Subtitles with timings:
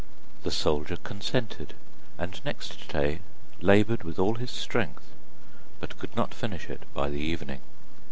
[0.41, 1.75] The soldier consented,
[2.17, 3.19] and next day
[3.61, 5.11] laboured with all his strength,
[5.79, 7.61] but could not finish it by the evening.